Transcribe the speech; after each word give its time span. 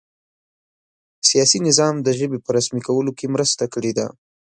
سیاسي 1.29 1.59
نظام 1.67 1.95
د 2.01 2.07
ژبې 2.19 2.39
په 2.41 2.49
رسمي 2.57 2.81
کولو 2.87 3.11
کې 3.17 3.25
مرسته 3.35 3.63
کړې 3.73 3.91
ده. 3.97 4.07